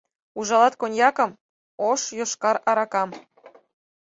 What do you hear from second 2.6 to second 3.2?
аракам.